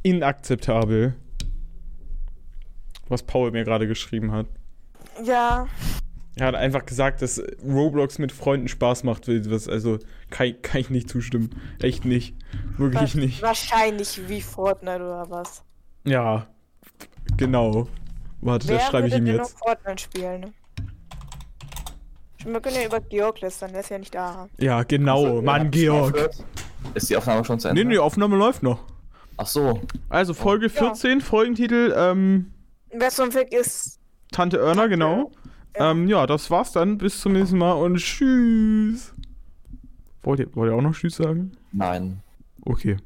[0.03, 1.15] inakzeptabel.
[3.09, 4.45] Was Paul mir gerade geschrieben hat.
[5.21, 5.67] Ja.
[6.35, 9.27] Er hat einfach gesagt, dass Roblox mit Freunden Spaß macht.
[9.27, 9.99] Was, also
[10.31, 11.51] kann, kann ich nicht zustimmen.
[11.79, 12.35] Echt nicht.
[12.77, 13.41] Wirklich nicht.
[13.41, 15.63] Wahrscheinlich wie Fortnite oder was.
[16.05, 16.47] Ja,
[17.37, 17.87] genau.
[18.41, 19.37] Warte, das schreibe ich ihm jetzt.
[19.37, 20.53] noch Fortnite spielen?
[22.43, 24.49] Wir können ja über Georg lästern, der ist ja nicht da.
[24.57, 25.41] Ja, genau.
[25.41, 26.31] Mann, Georg.
[26.93, 27.81] Ist die Aufnahme schon zu Ende?
[27.81, 28.83] Nee, nee, die Aufnahme läuft noch.
[29.37, 29.81] Ach so.
[30.09, 32.53] Also Folge 14, Folgentitel, ähm,
[32.91, 33.99] Wer so ein Fick ist.
[34.31, 35.31] Tante Erna, genau.
[35.77, 35.91] Ja.
[35.91, 36.97] Ähm, ja, das war's dann.
[36.97, 39.13] Bis zum nächsten Mal und tschüss.
[40.23, 41.51] Wollt ihr, wollt ihr auch noch Tschüss sagen?
[41.71, 42.21] Nein.
[42.61, 42.97] Okay.